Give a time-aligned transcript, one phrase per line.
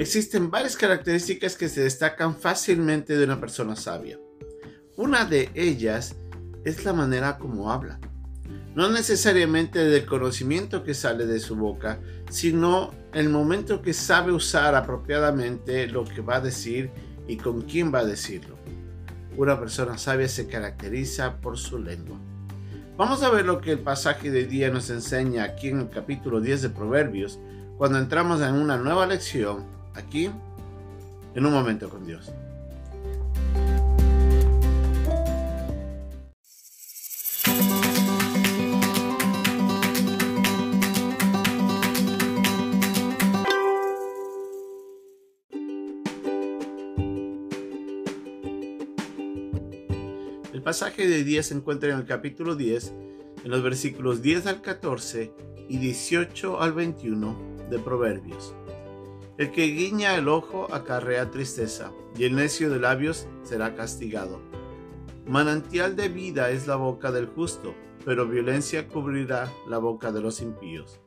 [0.00, 4.18] Existen varias características que se destacan fácilmente de una persona sabia.
[4.96, 6.16] Una de ellas
[6.64, 8.00] es la manera como habla.
[8.74, 12.00] No necesariamente del conocimiento que sale de su boca,
[12.30, 16.90] sino el momento que sabe usar apropiadamente lo que va a decir
[17.28, 18.56] y con quién va a decirlo.
[19.36, 22.18] Una persona sabia se caracteriza por su lengua.
[22.96, 26.40] Vamos a ver lo que el pasaje de día nos enseña aquí en el capítulo
[26.40, 27.38] 10 de Proverbios,
[27.76, 30.30] cuando entramos en una nueva lección, aquí,
[31.34, 32.32] en un momento con Dios.
[50.52, 52.92] El pasaje de 10 se encuentra en el capítulo 10,
[53.44, 55.32] en los versículos 10 al 14
[55.68, 58.54] y 18 al 21 de Proverbios.
[59.40, 64.38] El que guiña el ojo acarrea tristeza, y el necio de labios será castigado.
[65.26, 67.74] Manantial de vida es la boca del justo,
[68.04, 71.00] pero violencia cubrirá la boca de los impíos.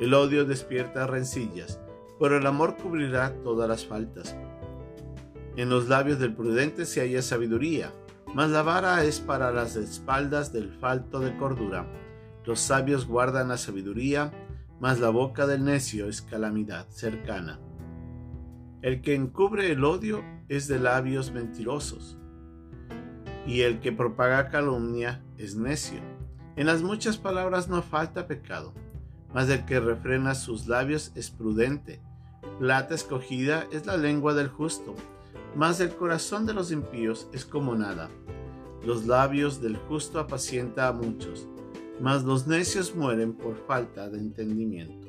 [0.00, 1.78] El odio despierta rencillas,
[2.18, 4.34] pero el amor cubrirá todas las faltas.
[5.54, 7.92] En los labios del prudente se halla sabiduría,
[8.34, 11.86] mas la vara es para las espaldas del falto de cordura.
[12.44, 14.32] Los sabios guardan la sabiduría,
[14.80, 17.60] mas la boca del necio es calamidad cercana.
[18.80, 22.16] El que encubre el odio es de labios mentirosos,
[23.44, 25.98] y el que propaga calumnia es necio.
[26.54, 28.72] En las muchas palabras no falta pecado,
[29.34, 32.00] mas el que refrena sus labios es prudente.
[32.60, 34.94] Plata escogida es la lengua del justo,
[35.56, 38.08] mas el corazón de los impíos es como nada.
[38.84, 41.48] Los labios del justo apacienta a muchos,
[42.00, 45.07] mas los necios mueren por falta de entendimiento.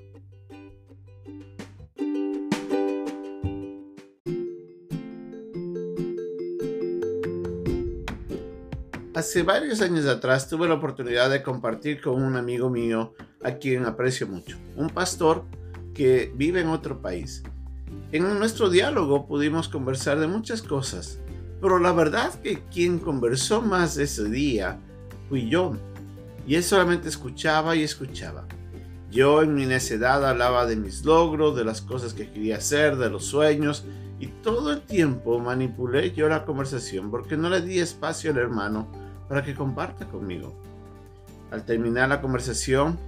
[9.19, 13.13] Hace varios años atrás tuve la oportunidad de compartir con un amigo mío
[13.43, 15.43] a quien aprecio mucho, un pastor
[15.93, 17.43] que vive en otro país.
[18.13, 21.19] En nuestro diálogo pudimos conversar de muchas cosas,
[21.59, 24.79] pero la verdad que quien conversó más ese día
[25.27, 25.73] fui yo.
[26.47, 28.45] Y él solamente escuchaba y escuchaba.
[29.11, 33.09] Yo en mi necedad hablaba de mis logros, de las cosas que quería hacer, de
[33.09, 33.83] los sueños,
[34.17, 39.08] y todo el tiempo manipulé yo la conversación porque no le di espacio al hermano
[39.29, 40.53] para que comparta conmigo.
[41.51, 42.99] Al terminar la conversación,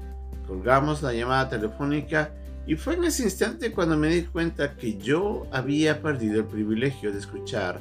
[0.48, 2.32] colgamos la llamada telefónica
[2.66, 7.12] y fue en ese instante cuando me di cuenta que yo había perdido el privilegio
[7.12, 7.80] de escuchar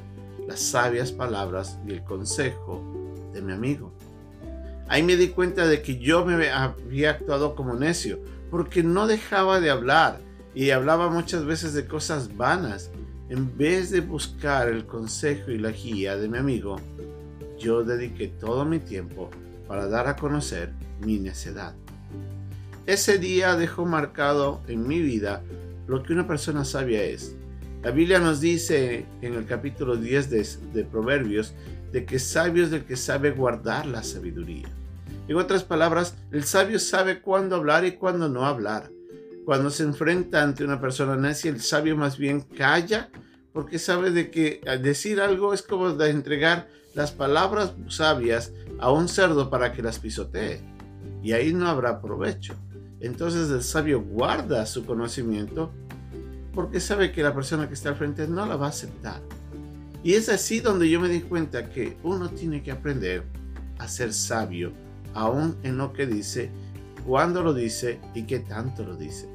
[0.48, 2.82] las sabias palabras y el consejo
[3.32, 3.92] de mi amigo.
[4.88, 8.18] Ahí me di cuenta de que yo me había actuado como necio,
[8.50, 10.18] porque no dejaba de hablar
[10.54, 12.90] y hablaba muchas veces de cosas vanas.
[13.28, 16.80] En vez de buscar el consejo y la guía de mi amigo,
[17.60, 19.31] yo dediqué todo mi tiempo
[19.69, 21.75] para dar a conocer mi necedad.
[22.87, 25.43] Ese día dejó marcado en mi vida
[25.87, 27.37] lo que una persona sabia es.
[27.82, 30.31] La Biblia nos dice en el capítulo 10
[30.72, 31.54] de, Proverbios
[31.93, 34.69] de que sabio es el que sabe guardar la sabiduría.
[35.28, 38.91] En otras palabras, el sabio sabe cuándo hablar y cuándo no hablar.
[39.44, 43.10] Cuando se enfrenta ante una persona necia, el sabio más bien calla
[43.53, 49.08] porque sabe de que decir algo es como de entregar las palabras sabias a un
[49.08, 50.60] cerdo para que las pisotee.
[51.22, 52.54] Y ahí no habrá provecho.
[53.00, 55.70] Entonces el sabio guarda su conocimiento
[56.54, 59.20] porque sabe que la persona que está al frente no la va a aceptar.
[60.02, 63.24] Y es así donde yo me di cuenta que uno tiene que aprender
[63.78, 64.72] a ser sabio,
[65.14, 66.50] aún en lo que dice,
[67.06, 69.28] cuándo lo dice y qué tanto lo dice.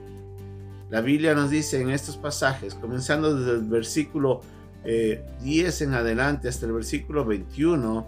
[0.90, 4.42] La Biblia nos dice en estos pasajes, comenzando desde el versículo
[4.86, 8.08] 10 eh, en adelante hasta el versículo 21,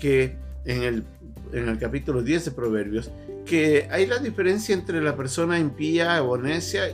[0.00, 1.04] que en el,
[1.52, 3.10] en el capítulo 10 de Proverbios,
[3.44, 6.36] que hay la diferencia entre la persona impía o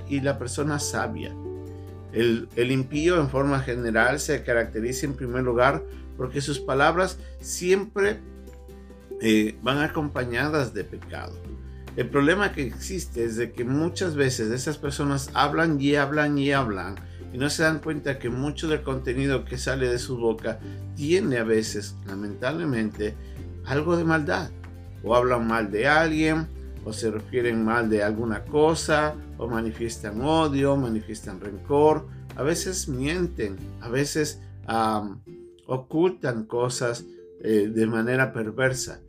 [0.08, 1.34] y la persona sabia.
[2.12, 5.82] El, el, impío en forma general se caracteriza en primer lugar
[6.18, 8.18] porque sus palabras siempre
[9.22, 11.32] eh, van acompañadas de pecado.
[11.96, 16.52] El problema que existe es de que muchas veces esas personas hablan y hablan y
[16.52, 16.96] hablan
[17.32, 20.58] y no se dan cuenta que mucho del contenido que sale de su boca
[20.96, 23.14] tiene a veces, lamentablemente,
[23.64, 24.50] algo de maldad
[25.02, 26.46] o hablan mal de alguien,
[26.84, 32.06] o se refieren mal de alguna cosa, o manifiestan odio, manifiestan rencor,
[32.36, 34.40] a veces mienten, a veces
[35.66, 37.04] ocultan cosas
[37.42, 39.00] eh, de manera perversa.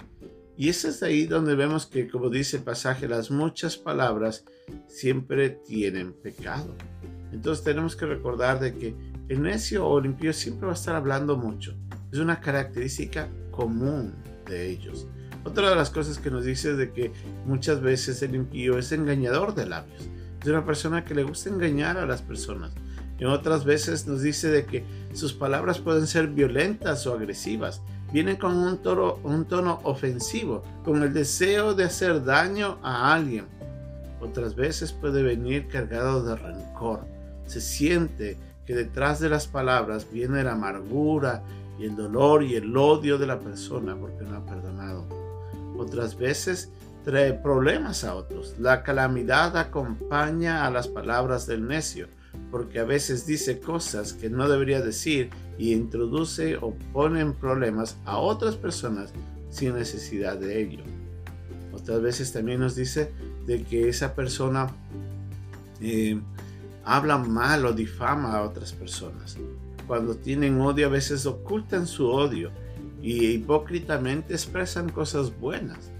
[0.55, 4.45] Y es ahí donde vemos que, como dice el pasaje, las muchas palabras
[4.87, 6.75] siempre tienen pecado.
[7.33, 8.95] Entonces tenemos que recordar de que
[9.27, 11.73] el necio o el impío siempre va a estar hablando mucho.
[12.11, 14.13] Es una característica común
[14.45, 15.07] de ellos.
[15.43, 17.11] Otra de las cosas que nos dice es de que
[17.45, 20.07] muchas veces el impío es engañador de labios.
[20.41, 22.71] Es una persona que le gusta engañar a las personas.
[23.17, 24.83] En otras veces nos dice de que
[25.13, 27.81] sus palabras pueden ser violentas o agresivas.
[28.11, 28.79] Vienen con un
[29.23, 33.45] un tono ofensivo, con el deseo de hacer daño a alguien.
[34.21, 37.12] Otras veces puede venir cargado de rencor.
[37.45, 41.43] Se siente que detrás de las palabras viene la amargura
[41.79, 45.05] y el dolor y el odio de la persona porque no ha perdonado.
[45.77, 46.69] Otras veces
[47.03, 48.55] trae problemas a otros.
[48.59, 52.07] La calamidad acompaña a las palabras del necio
[52.51, 57.97] porque a veces dice cosas que no debería decir y introduce o pone en problemas
[58.05, 59.11] a otras personas
[59.49, 60.83] sin necesidad de ello.
[61.73, 63.11] Otras veces también nos dice
[63.45, 64.67] de que esa persona
[65.81, 66.19] eh,
[66.83, 69.37] habla mal o difama a otras personas.
[69.87, 72.51] Cuando tienen odio a veces ocultan su odio
[73.01, 75.91] y hipócritamente expresan cosas buenas.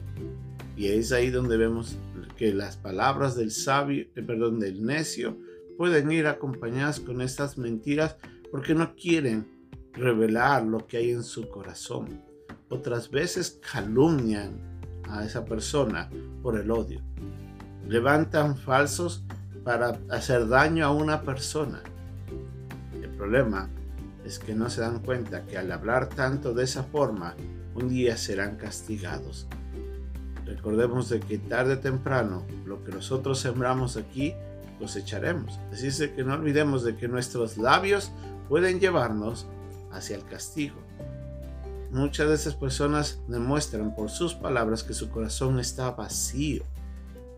[0.75, 1.97] Y es ahí donde vemos
[2.37, 5.37] que las palabras del sabio, eh, perdón, del necio
[5.77, 8.15] pueden ir acompañadas con estas mentiras
[8.51, 9.47] porque no quieren
[9.93, 12.21] revelar lo que hay en su corazón.
[12.69, 14.59] Otras veces calumnian
[15.09, 16.09] a esa persona
[16.41, 17.01] por el odio.
[17.87, 19.25] Levantan falsos
[19.63, 21.81] para hacer daño a una persona.
[23.01, 23.69] El problema
[24.25, 27.35] es que no se dan cuenta que al hablar tanto de esa forma,
[27.75, 29.47] un día serán castigados.
[30.45, 34.33] Recordemos de que tarde o temprano lo que nosotros sembramos aquí
[34.79, 35.59] cosecharemos.
[35.71, 38.11] Así es que no olvidemos de que nuestros labios
[38.49, 39.47] pueden llevarnos
[39.91, 40.75] hacia el castigo.
[41.91, 46.63] Muchas de esas personas demuestran por sus palabras que su corazón está vacío.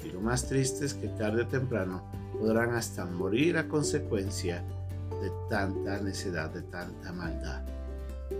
[0.05, 2.03] Y lo más triste es que tarde o temprano
[2.39, 4.63] podrán hasta morir a consecuencia
[5.21, 7.63] de tanta necedad, de tanta maldad.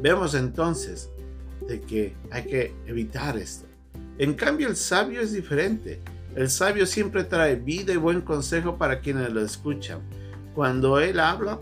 [0.01, 1.09] Vemos entonces
[1.67, 3.65] de que hay que evitar esto.
[4.17, 6.01] En cambio, el sabio es diferente.
[6.35, 10.01] El sabio siempre trae vida y buen consejo para quienes lo escuchan.
[10.53, 11.59] Cuando él habla,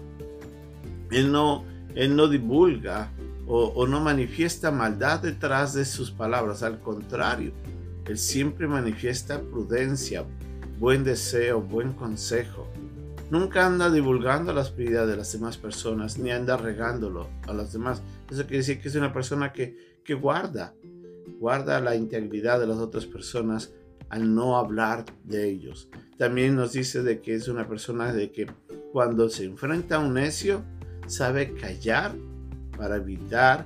[1.11, 1.63] él no,
[1.95, 3.11] él no divulga
[3.47, 6.63] o, o no manifiesta maldad detrás de sus palabras.
[6.63, 7.53] Al contrario,
[8.05, 10.25] él siempre manifiesta prudencia,
[10.79, 12.67] buen deseo, buen consejo.
[13.29, 18.01] Nunca anda divulgando las prioridades de las demás personas, ni anda regándolo a los demás.
[18.29, 20.75] Eso quiere decir que es una persona que, que guarda,
[21.39, 23.71] guarda la integridad de las otras personas
[24.09, 25.89] al no hablar de ellos.
[26.17, 28.45] También nos dice de que es una persona de que
[28.91, 30.63] cuando se enfrenta a un necio,
[31.07, 32.13] sabe callar
[32.77, 33.65] para evitar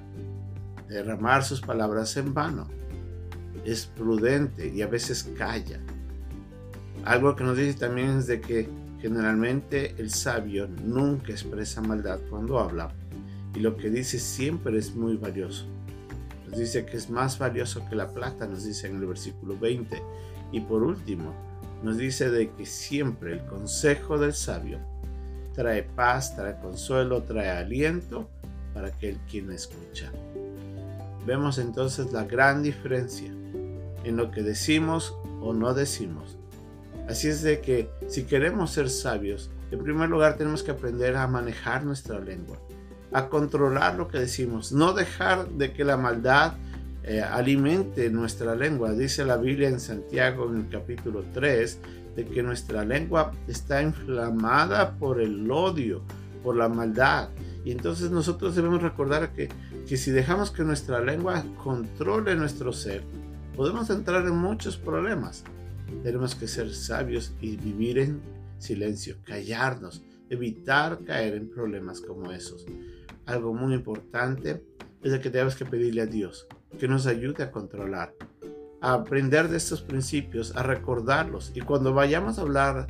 [0.88, 2.70] derramar sus palabras en vano.
[3.68, 5.80] Es prudente y a veces calla.
[7.04, 8.70] Algo que nos dice también es de que
[9.02, 12.92] generalmente el sabio nunca expresa maldad cuando habla
[13.54, 15.66] y lo que dice siempre es muy valioso.
[16.48, 20.02] Nos dice que es más valioso que la plata, nos dice en el versículo 20.
[20.54, 21.34] Y por último,
[21.84, 24.80] nos dice de que siempre el consejo del sabio
[25.54, 28.30] trae paz, trae consuelo, trae aliento
[28.74, 30.12] para aquel quien escucha.
[31.28, 33.30] Vemos entonces la gran diferencia
[34.06, 36.38] en lo que decimos o no decimos.
[37.10, 41.28] Así es de que si queremos ser sabios, en primer lugar tenemos que aprender a
[41.28, 42.58] manejar nuestra lengua,
[43.12, 46.54] a controlar lo que decimos, no dejar de que la maldad
[47.04, 48.94] eh, alimente nuestra lengua.
[48.94, 51.80] Dice la Biblia en Santiago en el capítulo 3
[52.16, 56.04] de que nuestra lengua está inflamada por el odio,
[56.42, 57.28] por la maldad.
[57.66, 59.50] Y entonces nosotros debemos recordar que,
[59.88, 63.04] que si dejamos que nuestra lengua controle nuestro ser,
[63.56, 65.44] podemos entrar en muchos problemas.
[66.04, 68.22] Tenemos que ser sabios y vivir en
[68.60, 72.66] silencio, callarnos, evitar caer en problemas como esos.
[73.26, 74.64] Algo muy importante
[75.02, 78.14] es de que tenemos que pedirle a Dios que nos ayude a controlar,
[78.82, 81.52] a aprender de estos principios, a recordarlos.
[81.56, 82.88] Y cuando vayamos a hablar,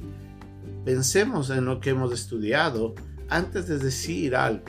[0.84, 2.96] pensemos en lo que hemos estudiado
[3.30, 4.66] antes de decir algo,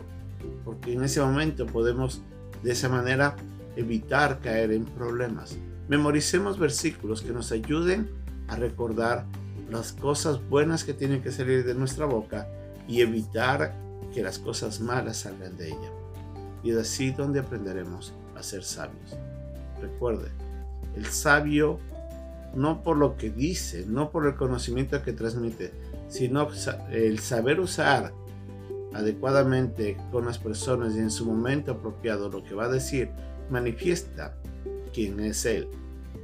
[0.68, 2.20] porque en ese momento podemos
[2.62, 3.34] de esa manera
[3.74, 5.56] evitar caer en problemas.
[5.88, 8.10] Memoricemos versículos que nos ayuden
[8.48, 9.24] a recordar
[9.70, 12.46] las cosas buenas que tienen que salir de nuestra boca
[12.86, 13.74] y evitar
[14.12, 15.90] que las cosas malas salgan de ella.
[16.62, 19.16] Y es así donde aprenderemos a ser sabios.
[19.80, 20.28] Recuerde,
[20.96, 21.78] el sabio
[22.54, 25.72] no por lo que dice, no por el conocimiento que transmite,
[26.10, 26.46] sino
[26.90, 28.12] el saber usar
[28.94, 33.10] adecuadamente con las personas y en su momento apropiado lo que va a decir,
[33.50, 34.36] manifiesta
[34.92, 35.68] quién es él.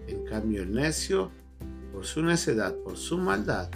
[0.06, 1.30] En cambio, el necio,
[1.92, 3.68] por su necedad, por su maldad,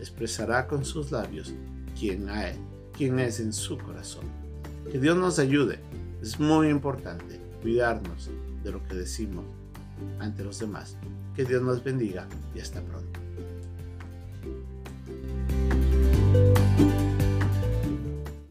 [0.00, 1.54] expresará con sus labios
[1.98, 2.54] quién, hay,
[2.96, 4.24] quién es en su corazón.
[4.90, 5.80] Que Dios nos ayude.
[6.22, 8.30] Es muy importante cuidarnos
[8.62, 9.44] de lo que decimos
[10.20, 10.96] ante los demás.
[11.34, 13.23] Que Dios nos bendiga y hasta pronto.